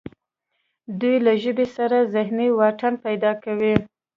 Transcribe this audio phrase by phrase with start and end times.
[0.99, 3.73] دوی له ژبې سره ذهني واټن پیدا کوي